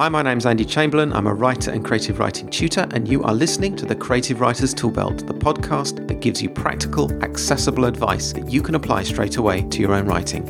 [0.00, 1.12] Hi, my name's Andy Chamberlain.
[1.12, 4.74] I'm a writer and creative writing tutor, and you are listening to the Creative Writers
[4.74, 9.60] Toolbelt, the podcast that gives you practical, accessible advice that you can apply straight away
[9.60, 10.48] to your own writing.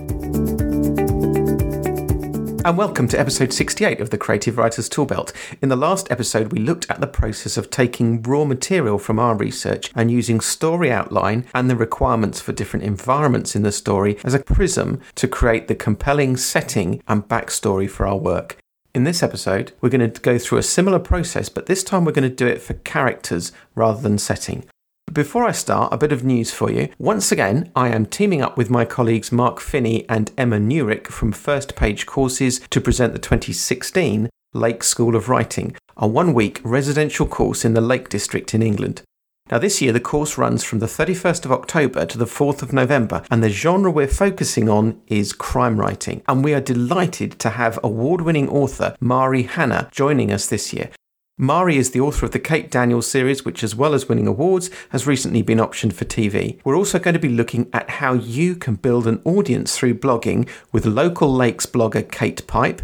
[2.64, 5.32] And welcome to episode 68 of the Creative Writers Toolbelt.
[5.60, 9.34] In the last episode, we looked at the process of taking raw material from our
[9.34, 14.32] research and using story outline and the requirements for different environments in the story as
[14.32, 18.56] a prism to create the compelling setting and backstory for our work.
[18.92, 22.10] In this episode, we're going to go through a similar process, but this time we're
[22.10, 24.64] going to do it for characters rather than setting.
[25.06, 26.88] But before I start, a bit of news for you.
[26.98, 31.30] Once again, I am teaming up with my colleagues Mark Finney and Emma Newrick from
[31.30, 37.28] First Page Courses to present the 2016 Lake School of Writing, a one week residential
[37.28, 39.02] course in the Lake District in England.
[39.50, 42.72] Now, this year the course runs from the 31st of October to the 4th of
[42.72, 46.22] November, and the genre we're focusing on is crime writing.
[46.28, 50.91] And we are delighted to have award winning author Mari Hannah joining us this year.
[51.36, 54.70] Mari is the author of the Kate Daniels series, which, as well as winning awards,
[54.91, 56.60] has recently been optioned for TV.
[56.64, 60.48] We're also going to be looking at how you can build an audience through blogging
[60.70, 62.82] with local lakes blogger Kate Pipe,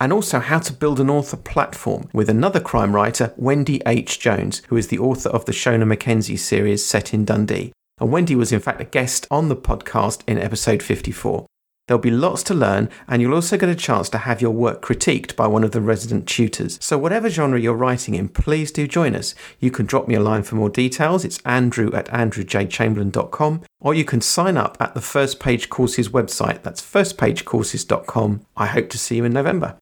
[0.00, 4.18] and also how to build an author platform with another crime writer, Wendy H.
[4.18, 7.72] Jones, who is the author of the Shona McKenzie series set in Dundee.
[8.00, 11.46] And Wendy was, in fact, a guest on the podcast in episode 54.
[11.86, 14.80] There'll be lots to learn, and you'll also get a chance to have your work
[14.80, 16.78] critiqued by one of the resident tutors.
[16.80, 19.34] So, whatever genre you're writing in, please do join us.
[19.58, 21.24] You can drop me a line for more details.
[21.24, 26.62] It's andrew at andrewjchamberlain.com, or you can sign up at the First Page Courses website.
[26.62, 28.46] That's firstpagecourses.com.
[28.56, 29.76] I hope to see you in November.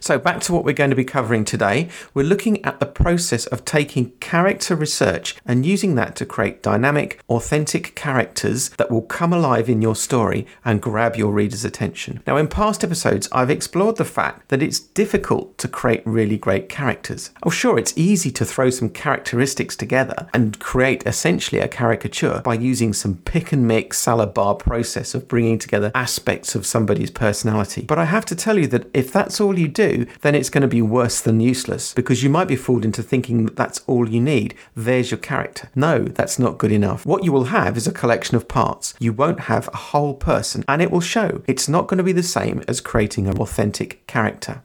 [0.00, 1.88] So, back to what we're going to be covering today.
[2.14, 7.20] We're looking at the process of taking character research and using that to create dynamic,
[7.28, 12.22] authentic characters that will come alive in your story and grab your reader's attention.
[12.26, 16.68] Now, in past episodes, I've explored the fact that it's difficult to create really great
[16.68, 17.30] characters.
[17.42, 22.54] Oh, sure, it's easy to throw some characteristics together and create essentially a caricature by
[22.54, 27.82] using some pick and mix salad bar process of bringing together aspects of somebody's personality.
[27.82, 29.87] But I have to tell you that if that's all you do,
[30.22, 33.44] then it's going to be worse than useless because you might be fooled into thinking
[33.44, 34.54] that that's all you need.
[34.74, 35.70] There's your character.
[35.74, 37.04] No, that's not good enough.
[37.06, 38.94] What you will have is a collection of parts.
[38.98, 41.42] You won't have a whole person, and it will show.
[41.46, 44.62] It's not going to be the same as creating an authentic character.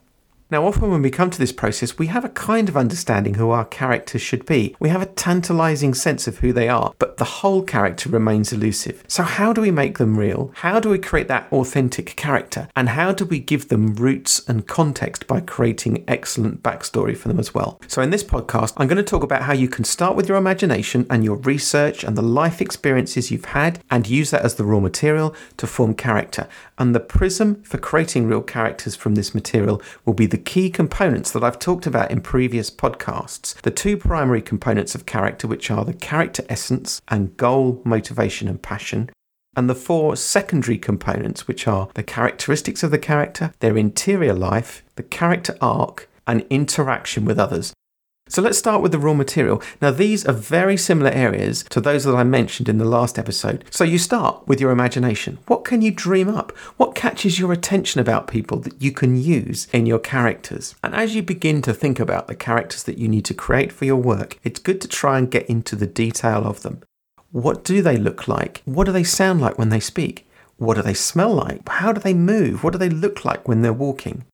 [0.53, 3.49] Now, often when we come to this process, we have a kind of understanding who
[3.49, 4.75] our characters should be.
[4.79, 9.03] We have a tantalizing sense of who they are, but the whole character remains elusive.
[9.07, 10.51] So, how do we make them real?
[10.57, 12.67] How do we create that authentic character?
[12.75, 17.39] And how do we give them roots and context by creating excellent backstory for them
[17.39, 17.81] as well?
[17.87, 20.37] So, in this podcast, I'm going to talk about how you can start with your
[20.37, 24.65] imagination and your research and the life experiences you've had and use that as the
[24.65, 26.47] raw material to form character.
[26.77, 31.31] And the prism for creating real characters from this material will be the key components
[31.31, 33.55] that I've talked about in previous podcasts.
[33.61, 38.61] The two primary components of character, which are the character essence and goal, motivation, and
[38.61, 39.09] passion.
[39.55, 44.83] And the four secondary components, which are the characteristics of the character, their interior life,
[44.95, 47.73] the character arc, and interaction with others.
[48.33, 49.61] So let's start with the raw material.
[49.79, 53.63] Now, these are very similar areas to those that I mentioned in the last episode.
[53.69, 55.37] So you start with your imagination.
[55.45, 56.51] What can you dream up?
[56.77, 60.73] What catches your attention about people that you can use in your characters?
[60.81, 63.85] And as you begin to think about the characters that you need to create for
[63.85, 66.81] your work, it's good to try and get into the detail of them.
[67.31, 68.63] What do they look like?
[68.65, 70.27] What do they sound like when they speak?
[70.57, 71.67] What do they smell like?
[71.67, 72.63] How do they move?
[72.63, 74.25] What do they look like when they're walking?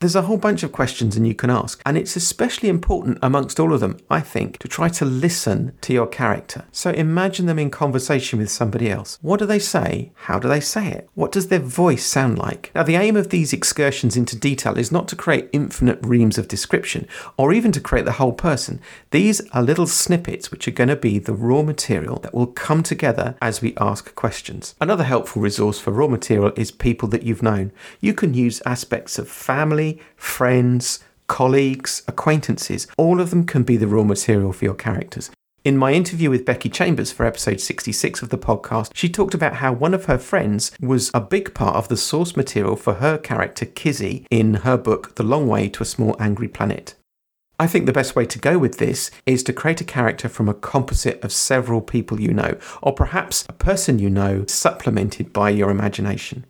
[0.00, 3.58] There's a whole bunch of questions and you can ask, and it's especially important amongst
[3.58, 6.66] all of them, I think, to try to listen to your character.
[6.70, 9.18] So imagine them in conversation with somebody else.
[9.22, 10.12] What do they say?
[10.14, 11.10] How do they say it?
[11.14, 12.70] What does their voice sound like?
[12.76, 16.46] Now, the aim of these excursions into detail is not to create infinite reams of
[16.46, 18.80] description or even to create the whole person.
[19.10, 22.84] These are little snippets which are going to be the raw material that will come
[22.84, 24.76] together as we ask questions.
[24.80, 27.72] Another helpful resource for raw material is people that you've known.
[28.00, 33.86] You can use aspects of family friends, colleagues, acquaintances, all of them can be the
[33.86, 35.30] raw material for your characters.
[35.64, 39.56] In my interview with Becky Chambers for episode 66 of the podcast, she talked about
[39.56, 43.18] how one of her friends was a big part of the source material for her
[43.18, 46.94] character Kizzy in her book The Long Way to a Small Angry Planet.
[47.60, 50.48] I think the best way to go with this is to create a character from
[50.48, 55.50] a composite of several people you know, or perhaps a person you know supplemented by
[55.50, 56.46] your imagination.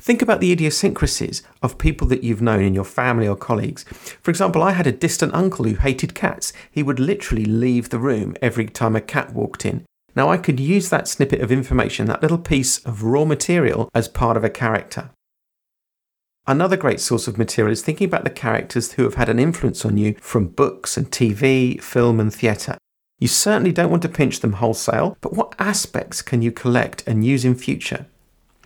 [0.00, 3.84] Think about the idiosyncrasies of people that you've known in your family or colleagues.
[4.22, 6.52] For example, I had a distant uncle who hated cats.
[6.70, 9.84] He would literally leave the room every time a cat walked in.
[10.14, 14.08] Now, I could use that snippet of information, that little piece of raw material, as
[14.08, 15.10] part of a character.
[16.46, 19.84] Another great source of material is thinking about the characters who have had an influence
[19.84, 22.78] on you from books and TV, film, and theatre.
[23.18, 27.24] You certainly don't want to pinch them wholesale, but what aspects can you collect and
[27.24, 28.06] use in future?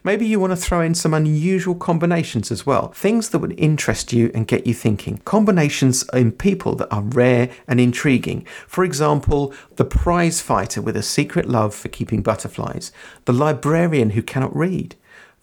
[0.04, 4.12] Maybe you want to throw in some unusual combinations as well, things that would interest
[4.12, 5.18] you and get you thinking.
[5.18, 8.44] Combinations in people that are rare and intriguing.
[8.66, 12.90] For example, the prize fighter with a secret love for keeping butterflies,
[13.26, 14.96] the librarian who cannot read,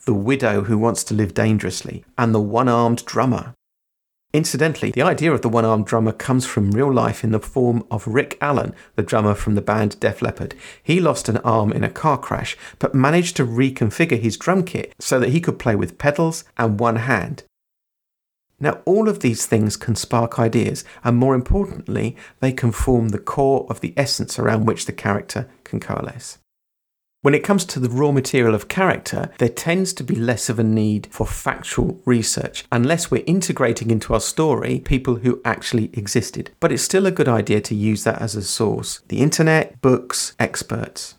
[0.03, 3.55] the widow who wants to live dangerously, and the one armed drummer.
[4.31, 7.83] Incidentally, the idea of the one armed drummer comes from real life in the form
[7.89, 10.53] of Rick Allen, the drummer from the band Def Leppard.
[10.83, 14.93] He lost an arm in a car crash, but managed to reconfigure his drum kit
[14.99, 17.43] so that he could play with pedals and one hand.
[18.59, 23.17] Now, all of these things can spark ideas, and more importantly, they can form the
[23.17, 26.37] core of the essence around which the character can coalesce.
[27.21, 30.57] When it comes to the raw material of character, there tends to be less of
[30.57, 36.51] a need for factual research unless we're integrating into our story people who actually existed.
[36.61, 40.33] But it's still a good idea to use that as a source the internet, books,
[40.39, 41.15] experts.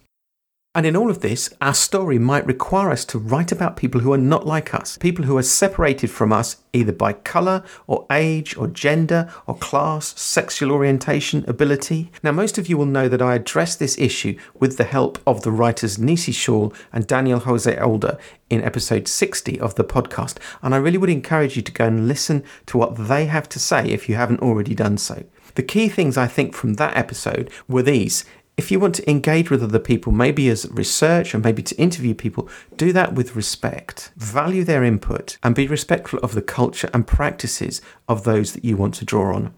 [0.73, 4.13] And in all of this, our story might require us to write about people who
[4.13, 8.57] are not like us, people who are separated from us either by colour or age
[8.57, 12.13] or gender or class, sexual orientation, ability.
[12.23, 15.43] Now, most of you will know that I address this issue with the help of
[15.43, 18.17] the writers Nisi Shawl and Daniel Jose Older
[18.49, 22.07] in episode 60 of the podcast, and I really would encourage you to go and
[22.07, 25.25] listen to what they have to say if you haven't already done so.
[25.57, 28.25] The key things I think from that episode were these
[28.61, 32.13] if you want to engage with other people, maybe as research or maybe to interview
[32.13, 32.47] people,
[32.77, 34.13] do that with respect.
[34.19, 38.77] Value their input and be respectful of the culture and practices of those that you
[38.77, 39.55] want to draw on.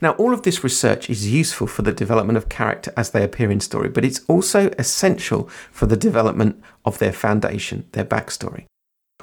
[0.00, 3.50] Now, all of this research is useful for the development of character as they appear
[3.50, 8.64] in story, but it's also essential for the development of their foundation, their backstory.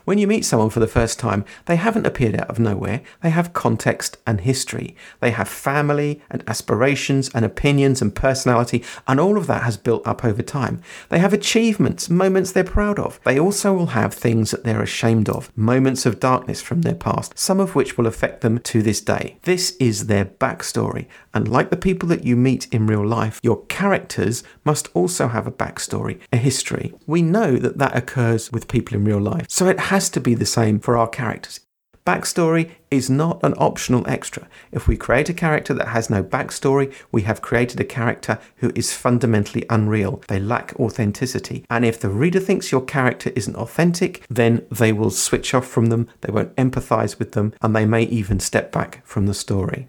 [0.06, 3.02] When you meet someone for the first time, they haven't appeared out of nowhere.
[3.24, 4.96] They have context and history.
[5.19, 10.06] They have family and aspirations and opinions and personality, and all of that has built
[10.06, 10.80] up over time.
[11.10, 13.19] They have achievements, moments they're proud of.
[13.24, 17.38] They also will have things that they're ashamed of, moments of darkness from their past,
[17.38, 19.40] some of which will affect them to this day.
[19.42, 23.66] This is their backstory, and like the people that you meet in real life, your
[23.66, 26.94] characters must also have a backstory, a history.
[27.08, 30.36] We know that that occurs with people in real life, so it has to be
[30.36, 31.62] the same for our characters.
[32.06, 34.46] Backstory is not an optional extra.
[34.74, 38.74] If we create a character that has no backstory, we have created a character who
[38.76, 40.22] is fundamentally unreal.
[40.28, 41.64] They lack authenticity.
[41.70, 45.86] And if the reader thinks your character isn't authentic, then they will switch off from
[45.86, 49.88] them, they won't empathize with them, and they may even step back from the story.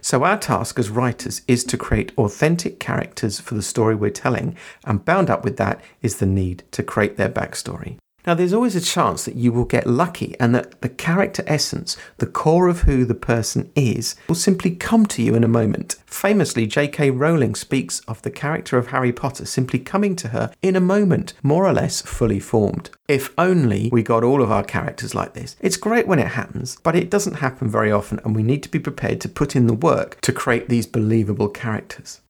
[0.00, 4.56] So, our task as writers is to create authentic characters for the story we're telling,
[4.84, 7.98] and bound up with that is the need to create their backstory.
[8.26, 11.96] Now, there's always a chance that you will get lucky and that the character essence,
[12.18, 15.96] the core of who the person is, will simply come to you in a moment.
[16.06, 17.10] Famously, J.K.
[17.10, 21.32] Rowling speaks of the character of Harry Potter simply coming to her in a moment,
[21.42, 22.90] more or less fully formed.
[23.06, 25.56] If only we got all of our characters like this.
[25.60, 28.68] It's great when it happens, but it doesn't happen very often, and we need to
[28.68, 32.20] be prepared to put in the work to create these believable characters.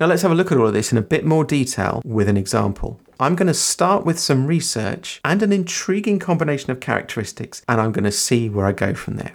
[0.00, 2.28] Now, let's have a look at all of this in a bit more detail with
[2.28, 3.00] an example.
[3.18, 7.90] I'm going to start with some research and an intriguing combination of characteristics, and I'm
[7.90, 9.34] going to see where I go from there.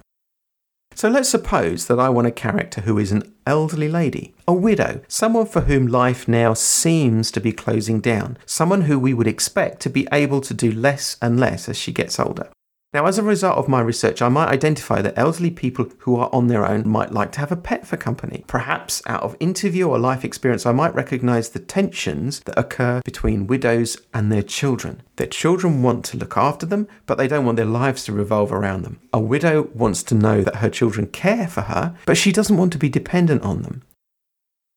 [0.96, 5.02] So let's suppose that I want a character who is an elderly lady, a widow,
[5.10, 9.82] someone for whom life now seems to be closing down, someone who we would expect
[9.82, 12.48] to be able to do less and less as she gets older.
[12.94, 16.30] Now, as a result of my research, I might identify that elderly people who are
[16.32, 18.46] on their own might like to have a pet for company.
[18.46, 23.48] Perhaps out of interview or life experience, I might recognize the tensions that occur between
[23.48, 25.02] widows and their children.
[25.16, 28.54] Their children want to look after them, but they don't want their lives to revolve
[28.54, 29.00] around them.
[29.12, 32.72] A widow wants to know that her children care for her, but she doesn't want
[32.74, 33.82] to be dependent on them.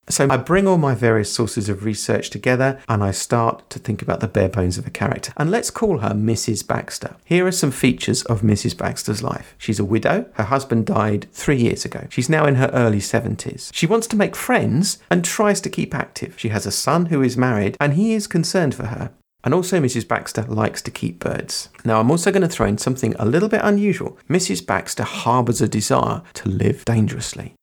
[0.08, 4.02] So I bring all my various sources of research together and I start to think
[4.02, 5.32] about the bare bones of a character.
[5.36, 6.66] And let's call her Mrs.
[6.66, 7.16] Baxter.
[7.24, 8.76] Here are some features of Mrs.
[8.76, 9.56] Baxter's life.
[9.58, 10.26] She's a widow.
[10.34, 12.06] Her husband died three years ago.
[12.08, 13.70] She's now in her early 70s.
[13.74, 16.38] She wants to make friends and tries to keep active.
[16.38, 19.10] She has a son who is married and he is concerned for her.
[19.42, 20.08] And also, Mrs.
[20.08, 21.68] Baxter likes to keep birds.
[21.84, 24.18] Now, I'm also going to throw in something a little bit unusual.
[24.28, 24.66] Mrs.
[24.66, 27.54] Baxter harbours a desire to live dangerously.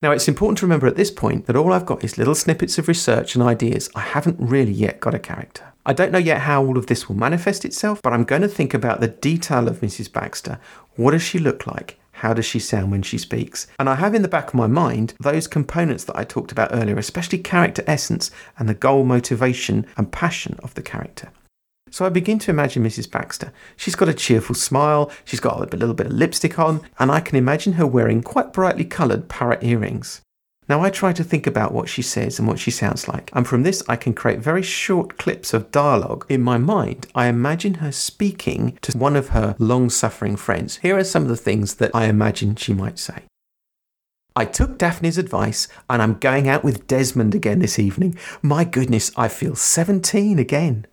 [0.00, 2.78] Now, it's important to remember at this point that all I've got is little snippets
[2.78, 3.90] of research and ideas.
[3.96, 5.72] I haven't really yet got a character.
[5.84, 8.48] I don't know yet how all of this will manifest itself, but I'm going to
[8.48, 10.12] think about the detail of Mrs.
[10.12, 10.60] Baxter.
[10.94, 11.98] What does she look like?
[12.12, 13.66] How does she sound when she speaks?
[13.80, 16.70] And I have in the back of my mind those components that I talked about
[16.72, 21.32] earlier, especially character essence and the goal, motivation, and passion of the character.
[21.90, 23.10] So I begin to imagine Mrs.
[23.10, 23.52] Baxter.
[23.76, 27.20] She's got a cheerful smile, she's got a little bit of lipstick on, and I
[27.20, 30.20] can imagine her wearing quite brightly coloured parrot earrings.
[30.68, 33.46] Now I try to think about what she says and what she sounds like, and
[33.46, 36.26] from this I can create very short clips of dialogue.
[36.28, 40.76] In my mind, I imagine her speaking to one of her long suffering friends.
[40.78, 43.22] Here are some of the things that I imagine she might say.
[44.36, 48.16] I took Daphne's advice and I'm going out with Desmond again this evening.
[48.42, 50.86] My goodness, I feel 17 again.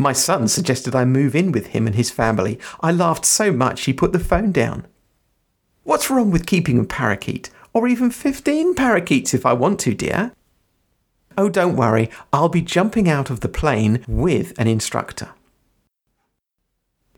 [0.00, 2.58] My son suggested I move in with him and his family.
[2.80, 4.86] I laughed so much he put the phone down.
[5.84, 7.50] What's wrong with keeping a parakeet?
[7.72, 10.32] or even 15 parakeets if I want to, dear.
[11.38, 15.30] Oh, don't worry, I'll be jumping out of the plane with an instructor.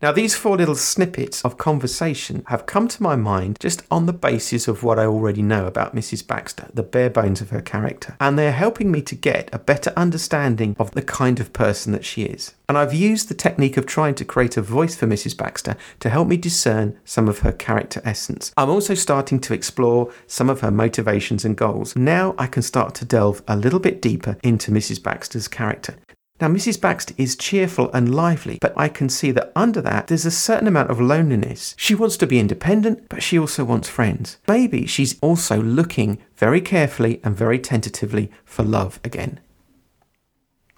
[0.03, 4.13] Now, these four little snippets of conversation have come to my mind just on the
[4.13, 6.27] basis of what I already know about Mrs.
[6.27, 9.93] Baxter, the bare bones of her character, and they're helping me to get a better
[9.97, 12.53] understanding of the kind of person that she is.
[12.69, 15.37] And I've used the technique of trying to create a voice for Mrs.
[15.37, 18.53] Baxter to help me discern some of her character essence.
[18.57, 21.95] I'm also starting to explore some of her motivations and goals.
[21.95, 25.01] Now I can start to delve a little bit deeper into Mrs.
[25.01, 25.95] Baxter's character.
[26.43, 26.81] Now, Mrs.
[26.81, 30.67] Baxter is cheerful and lively, but I can see that under that there's a certain
[30.67, 31.77] amount of loneliness.
[31.79, 34.39] She wants to be independent, but she also wants friends.
[34.49, 39.39] Maybe she's also looking very carefully and very tentatively for love again.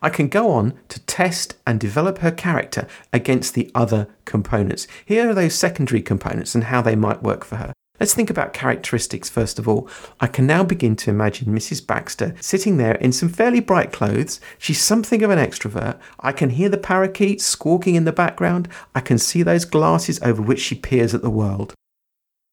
[0.02, 4.87] I can go on to test and develop her character against the other components.
[5.06, 7.73] Here are those secondary components and how they might work for her.
[8.05, 9.89] Let's think about characteristics first of all.
[10.21, 11.87] I can now begin to imagine Mrs.
[11.87, 14.43] Baxter sitting there in some fairly bright clothes.
[14.59, 15.99] She's something of an extrovert.
[16.21, 18.69] I can hear the parakeets squawking in the background.
[18.95, 21.73] I can see those glasses over which she peers at the world.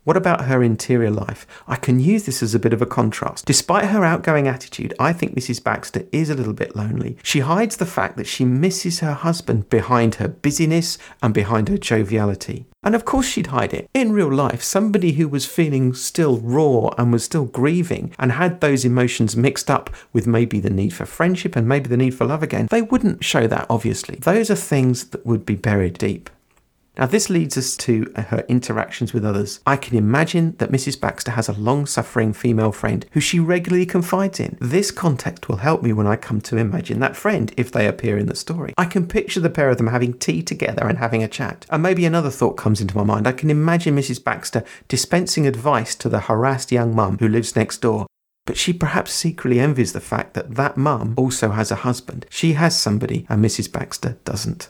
[0.05, 1.45] What about her interior life?
[1.67, 3.45] I can use this as a bit of a contrast.
[3.45, 5.61] Despite her outgoing attitude, I think Mrs.
[5.61, 7.17] Baxter is a little bit lonely.
[7.23, 11.77] She hides the fact that she misses her husband behind her busyness and behind her
[11.77, 12.67] joviality.
[12.83, 13.89] And of course, she'd hide it.
[13.93, 18.59] In real life, somebody who was feeling still raw and was still grieving and had
[18.59, 22.25] those emotions mixed up with maybe the need for friendship and maybe the need for
[22.25, 24.15] love again, they wouldn't show that, obviously.
[24.15, 26.29] Those are things that would be buried deep.
[26.97, 29.61] Now, this leads us to uh, her interactions with others.
[29.65, 30.99] I can imagine that Mrs.
[30.99, 34.57] Baxter has a long suffering female friend who she regularly confides in.
[34.59, 38.17] This context will help me when I come to imagine that friend if they appear
[38.17, 38.73] in the story.
[38.77, 41.65] I can picture the pair of them having tea together and having a chat.
[41.69, 43.27] And maybe another thought comes into my mind.
[43.27, 44.21] I can imagine Mrs.
[44.23, 48.05] Baxter dispensing advice to the harassed young mum who lives next door
[48.45, 52.25] but she perhaps secretly envies the fact that that mum also has a husband.
[52.29, 53.71] She has somebody and Mrs.
[53.71, 54.69] Baxter doesn't.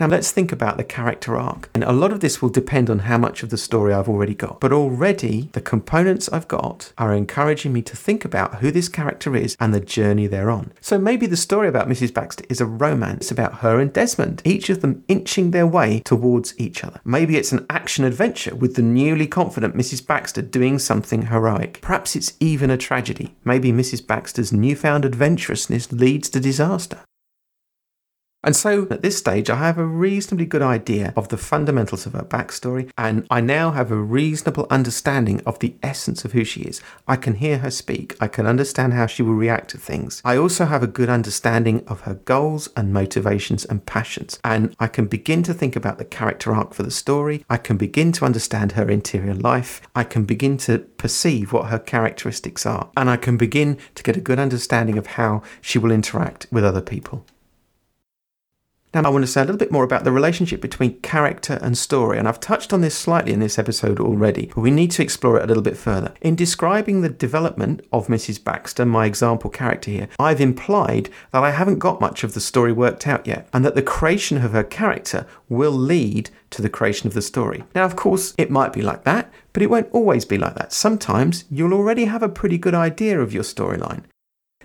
[0.00, 1.68] Now let's think about the character arc.
[1.74, 4.34] And a lot of this will depend on how much of the story I've already
[4.34, 4.58] got.
[4.58, 9.36] But already the components I've got are encouraging me to think about who this character
[9.36, 10.72] is and the journey they're on.
[10.80, 12.14] So maybe the story about Mrs.
[12.14, 16.58] Baxter is a romance about her and Desmond, each of them inching their way towards
[16.58, 17.02] each other.
[17.04, 20.06] Maybe it's an action adventure with the newly confident Mrs.
[20.06, 21.78] Baxter doing something heroic.
[21.82, 23.36] Perhaps it's even a tragedy.
[23.44, 24.06] Maybe Mrs.
[24.06, 27.00] Baxter's newfound adventurousness leads to disaster.
[28.42, 32.14] And so at this stage, I have a reasonably good idea of the fundamentals of
[32.14, 36.62] her backstory, and I now have a reasonable understanding of the essence of who she
[36.62, 36.80] is.
[37.06, 40.22] I can hear her speak, I can understand how she will react to things.
[40.24, 44.86] I also have a good understanding of her goals and motivations and passions, and I
[44.86, 47.44] can begin to think about the character arc for the story.
[47.50, 49.82] I can begin to understand her interior life.
[49.94, 54.16] I can begin to perceive what her characteristics are, and I can begin to get
[54.16, 57.26] a good understanding of how she will interact with other people.
[58.92, 61.78] Now, I want to say a little bit more about the relationship between character and
[61.78, 65.02] story, and I've touched on this slightly in this episode already, but we need to
[65.02, 66.12] explore it a little bit further.
[66.20, 68.42] In describing the development of Mrs.
[68.42, 72.72] Baxter, my example character here, I've implied that I haven't got much of the story
[72.72, 77.06] worked out yet, and that the creation of her character will lead to the creation
[77.06, 77.62] of the story.
[77.76, 80.72] Now, of course, it might be like that, but it won't always be like that.
[80.72, 84.02] Sometimes you'll already have a pretty good idea of your storyline.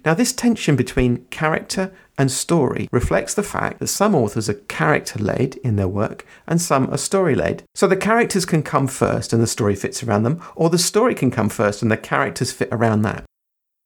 [0.05, 5.17] Now, this tension between character and story reflects the fact that some authors are character
[5.17, 7.63] led in their work and some are story led.
[7.73, 11.15] So the characters can come first and the story fits around them, or the story
[11.15, 13.25] can come first and the characters fit around that.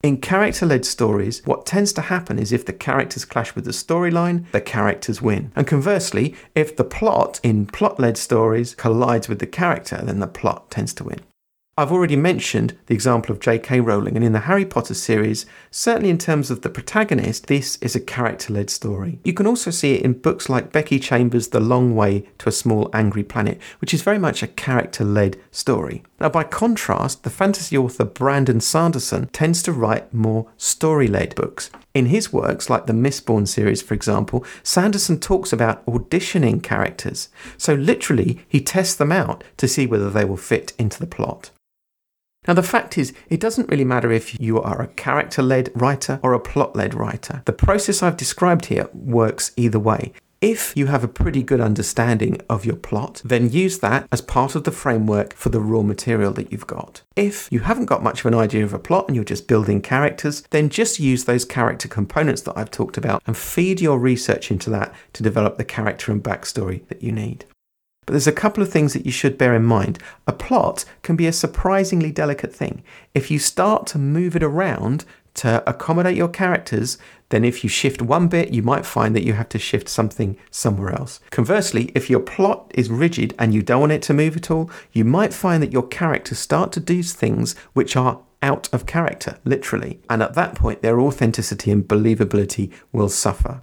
[0.02, 3.70] In character led stories, what tends to happen is if the characters clash with the
[3.70, 5.52] storyline, the characters win.
[5.56, 10.26] And conversely, if the plot in plot led stories collides with the character, then the
[10.26, 11.20] plot tends to win.
[11.80, 13.80] I've already mentioned the example of J.K.
[13.80, 17.96] Rowling, and in the Harry Potter series, certainly in terms of the protagonist, this is
[17.96, 19.18] a character led story.
[19.24, 22.52] You can also see it in books like Becky Chambers' The Long Way to a
[22.52, 26.02] Small Angry Planet, which is very much a character led story.
[26.20, 31.70] Now, by contrast, the fantasy author Brandon Sanderson tends to write more story led books.
[31.94, 37.30] In his works, like the Mistborn series, for example, Sanderson talks about auditioning characters.
[37.56, 41.50] So literally, he tests them out to see whether they will fit into the plot.
[42.48, 46.18] Now, the fact is, it doesn't really matter if you are a character led writer
[46.22, 47.42] or a plot led writer.
[47.44, 50.12] The process I've described here works either way.
[50.40, 54.54] If you have a pretty good understanding of your plot, then use that as part
[54.54, 57.02] of the framework for the raw material that you've got.
[57.14, 59.82] If you haven't got much of an idea of a plot and you're just building
[59.82, 64.50] characters, then just use those character components that I've talked about and feed your research
[64.50, 67.44] into that to develop the character and backstory that you need.
[68.10, 70.00] But there's a couple of things that you should bear in mind.
[70.26, 72.82] A plot can be a surprisingly delicate thing.
[73.14, 76.98] If you start to move it around to accommodate your characters,
[77.28, 80.36] then if you shift one bit, you might find that you have to shift something
[80.50, 81.20] somewhere else.
[81.30, 84.68] Conversely, if your plot is rigid and you don't want it to move at all,
[84.90, 89.38] you might find that your characters start to do things which are out of character,
[89.44, 90.00] literally.
[90.10, 93.62] And at that point, their authenticity and believability will suffer.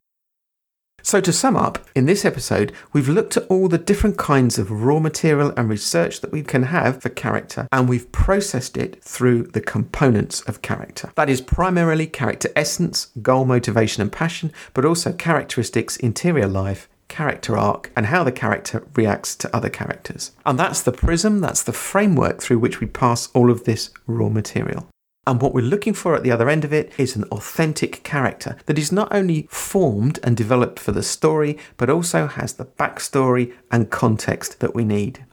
[1.07, 4.83] So, to sum up, in this episode, we've looked at all the different kinds of
[4.83, 9.43] raw material and research that we can have for character, and we've processed it through
[9.43, 11.13] the components of character.
[11.15, 17.57] That is primarily character essence, goal, motivation, and passion, but also characteristics, interior life, character
[17.57, 20.33] arc, and how the character reacts to other characters.
[20.45, 24.27] And that's the prism, that's the framework through which we pass all of this raw
[24.27, 24.89] material.
[25.27, 28.55] And what we're looking for at the other end of it is an authentic character
[28.65, 33.53] that is not only formed and developed for the story, but also has the backstory
[33.69, 35.25] and context that we need.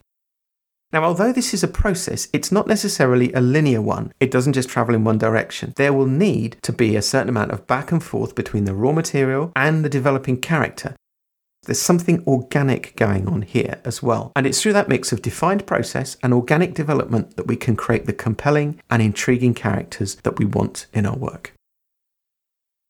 [0.93, 4.13] Now, although this is a process, it's not necessarily a linear one.
[4.19, 5.73] It doesn't just travel in one direction.
[5.77, 8.93] There will need to be a certain amount of back and forth between the raw
[8.93, 10.97] material and the developing character
[11.65, 14.33] there's something organic going on here as well.
[14.37, 18.07] And it's through that mix of defined process and organic development that we can create
[18.07, 21.53] the compelling and intriguing characters that we want in our work.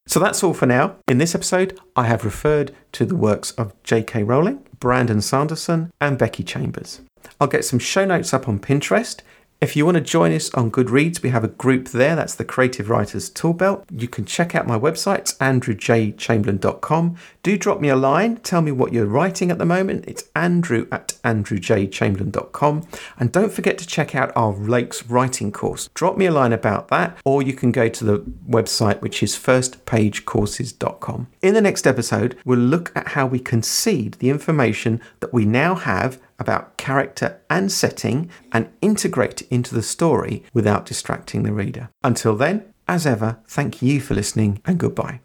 [0.07, 0.97] So that's all for now.
[1.09, 4.23] In this episode, I have referred to the works of J.K.
[4.23, 7.01] Rowling, Brandon Sanderson, and Becky Chambers.
[7.41, 9.21] I'll get some show notes up on Pinterest
[9.61, 12.15] if you want to join us on Goodreads, we have a group there.
[12.15, 13.85] That's the Creative Writers Toolbelt.
[13.91, 17.17] You can check out my website, andrewjchamberlain.com.
[17.43, 18.37] Do drop me a line.
[18.39, 20.05] Tell me what you're writing at the moment.
[20.07, 22.87] It's andrew at andrewjchamberlain.com.
[23.19, 25.89] And don't forget to check out our Lakes writing course.
[25.95, 29.35] Drop me a line about that, or you can go to the website, which is
[29.35, 31.29] firstpagecourses.com.
[31.41, 35.75] In the next episode, we'll look at how we concede the information that we now
[35.75, 41.91] have about character and setting and integrate into the story without distracting the reader.
[42.03, 45.21] Until then, as ever, thank you for listening and goodbye.